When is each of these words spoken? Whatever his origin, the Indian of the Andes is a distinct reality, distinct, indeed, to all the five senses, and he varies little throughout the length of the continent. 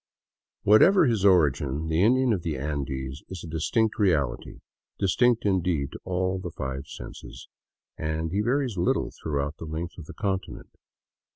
Whatever 0.63 1.05
his 1.05 1.23
origin, 1.23 1.87
the 1.87 2.01
Indian 2.01 2.33
of 2.33 2.41
the 2.41 2.57
Andes 2.57 3.21
is 3.29 3.43
a 3.43 3.47
distinct 3.47 3.99
reality, 3.99 4.61
distinct, 4.97 5.45
indeed, 5.45 5.91
to 5.91 5.99
all 6.03 6.39
the 6.39 6.49
five 6.49 6.87
senses, 6.87 7.47
and 7.99 8.31
he 8.31 8.41
varies 8.41 8.77
little 8.77 9.11
throughout 9.11 9.57
the 9.57 9.65
length 9.65 9.99
of 9.99 10.05
the 10.07 10.15
continent. 10.15 10.71